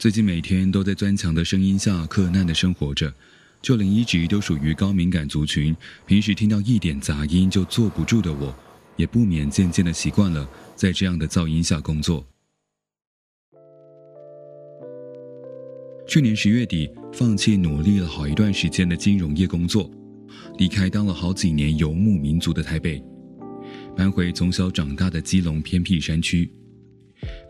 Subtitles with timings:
[0.00, 3.12] 最近每天都在钻墙的声音下克难的生活着，
[3.60, 5.76] 就连一直都属于高敏感族群，
[6.06, 8.56] 平时听到一点杂音就坐不住的我，
[8.96, 12.26] 也不免渐渐的习惯了在这样的噪音下工作。
[16.08, 19.90] 去年十月底，放弃努力了好一段时间的金融业工作，
[20.56, 23.04] 离开当了好几年游牧民族的台北，
[23.94, 26.50] 搬回从小长大的基隆偏僻山区。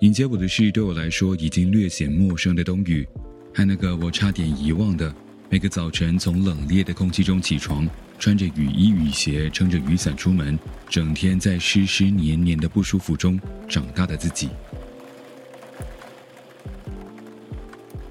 [0.00, 3.06] 迎接我的是对我来说已经略显陌生的冬雨，
[3.54, 5.14] 和那个我差点遗忘的
[5.50, 7.86] 每个早晨从冷冽的空气中起床，
[8.18, 14.48] 穿着雨衣雨鞋，撑着雨伞出门，整天在湿湿黏黏的不舒服中长大的自己。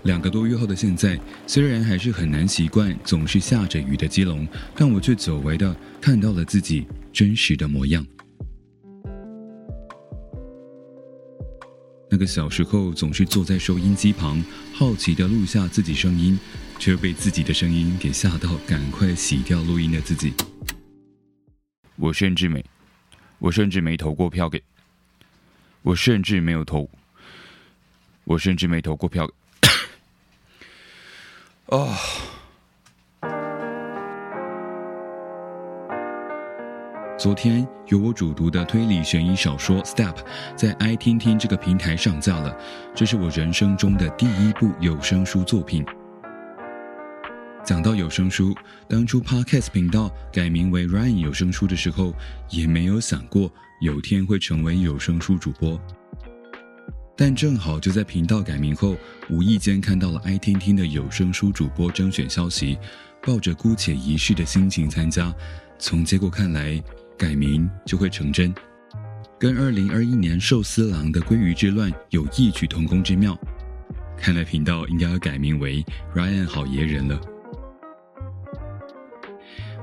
[0.04, 8.06] 两个多月后的现在，虽然还是很难习惯总是下着雨的基隆，但我却久违的看到了自己真实的模样。
[12.12, 16.39] 那个小时候总是坐在收音机旁，好奇的录下自己声音，
[16.80, 20.34] 却被自己的声音给吓到，赶快洗掉录音的自己。
[21.97, 22.66] 我甚至没，
[23.38, 24.64] 我甚至没投过票给，
[25.84, 26.89] 我甚至没有投，
[28.23, 29.31] 我甚至没投过票。
[31.67, 31.95] 哦。
[37.20, 40.14] 昨天由我主读的推理悬疑小说《Step》
[40.56, 42.58] 在爱听听这个平台上架了，
[42.95, 45.86] 这是我人生中的第一部有声书作品。
[47.66, 48.56] 讲到有声书，
[48.88, 52.14] 当初 Podcast 频道改名为 Ryan 有声书的时候，
[52.52, 55.78] 也没有想过有天会成为有声书主播。
[57.17, 58.95] 但正好就在频道改名后，
[59.30, 62.78] 无意间看到了爱听听的有声书主播征选消息，
[63.22, 65.36] 抱着姑且一试的心情参加。
[65.81, 66.81] 从结果看来，
[67.20, 68.56] 改名就会成真，
[69.38, 73.38] 跟二零二一年寿司郎的鲑鱼之乱有异曲同工之妙。
[74.17, 75.84] 看来频道应该要改名为
[76.16, 77.19] Ryan 好爷人了。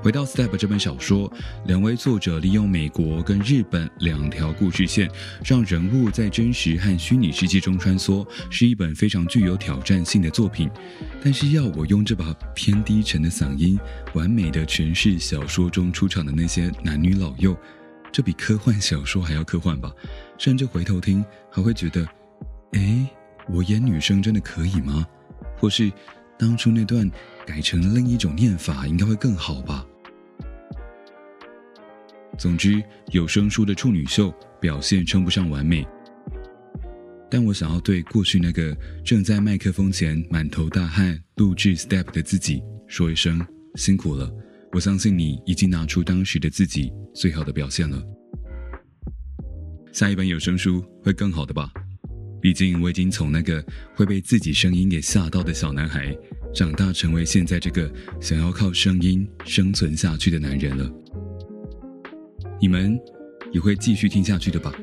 [0.07, 1.29] 回到《Step》这本小说，
[1.65, 5.11] 两位作者利用美国跟日本两条故事线，
[5.43, 10.69] 让人物在真实和虚拟世界中穿梭，是一本非常具有挑战性的作品。
[11.21, 13.77] 但是要我用这把偏低沉的嗓音，
[14.13, 17.53] 完美的诠释小说中出场的那些男女老幼，
[18.09, 19.91] 这比科幻小说还要科幻吧？
[20.37, 22.07] 甚至回头听还会觉得，
[22.71, 23.05] 哎，
[23.49, 25.05] 我演女生真的可以吗？
[25.57, 25.91] 或是
[26.39, 27.11] 当初那段
[27.45, 29.85] 改成另一种念法，应该会更好吧？
[32.37, 32.81] 总之，
[33.11, 35.85] 有声书的处女秀表现称不上完美，
[37.31, 43.43] 但我想要对过去那个正在麦克风前满头大汗录制 Step 的自己说一声
[43.75, 44.31] 辛苦了。
[44.71, 47.99] 我相信你已经拿出当时的自己最好的表现了。
[49.91, 51.71] 下一本有声书会更好的吧？
[52.39, 53.65] 毕竟我已经从那个
[53.95, 56.15] 会被自己声音给吓到的小男孩，
[56.53, 60.87] 长大成为现在这个想要靠声音生存下去的男人了。
[62.59, 62.99] 你们
[63.51, 64.73] 也会继续听下去的吧？